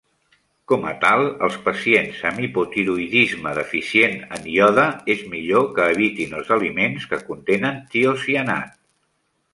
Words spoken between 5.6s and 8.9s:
que evitin els aliments que contenen tiocianat.